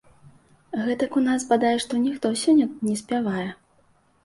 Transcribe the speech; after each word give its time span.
Гэтак 0.85 1.17
у 1.21 1.23
нас, 1.27 1.45
бадай 1.51 1.77
што, 1.85 2.01
ніхто 2.07 2.33
сёння 2.47 2.65
не 2.91 2.99
спявае. 3.05 3.47